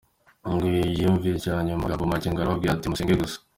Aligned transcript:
Ngo 0.51 0.65
yariyumviriye 0.79 1.51
mu 1.75 1.83
magambo 1.83 2.03
make 2.11 2.27
ngo 2.29 2.39
arababwira 2.41 2.71
ati: 2.73 2.89
“Musenge 2.91 3.15
gusa”. 3.21 3.37